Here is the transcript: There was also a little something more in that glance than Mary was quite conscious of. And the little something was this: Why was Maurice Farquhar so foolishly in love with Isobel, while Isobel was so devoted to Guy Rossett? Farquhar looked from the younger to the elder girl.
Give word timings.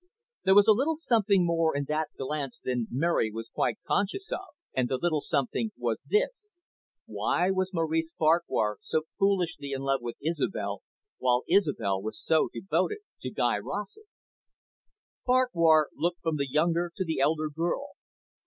There 0.45 0.55
was 0.55 0.67
also 0.67 0.75
a 0.75 0.79
little 0.79 0.97
something 0.97 1.45
more 1.45 1.77
in 1.77 1.83
that 1.87 2.09
glance 2.17 2.59
than 2.59 2.87
Mary 2.89 3.29
was 3.31 3.51
quite 3.53 3.77
conscious 3.87 4.31
of. 4.31 4.39
And 4.73 4.89
the 4.89 4.97
little 4.97 5.21
something 5.21 5.69
was 5.77 6.07
this: 6.09 6.57
Why 7.05 7.51
was 7.51 7.71
Maurice 7.71 8.11
Farquhar 8.17 8.79
so 8.81 9.03
foolishly 9.19 9.73
in 9.73 9.81
love 9.83 10.01
with 10.01 10.17
Isobel, 10.19 10.81
while 11.19 11.43
Isobel 11.47 12.01
was 12.01 12.19
so 12.19 12.49
devoted 12.51 13.01
to 13.19 13.29
Guy 13.29 13.59
Rossett? 13.59 14.07
Farquhar 15.23 15.89
looked 15.95 16.21
from 16.23 16.37
the 16.37 16.49
younger 16.49 16.91
to 16.97 17.05
the 17.05 17.19
elder 17.19 17.51
girl. 17.51 17.91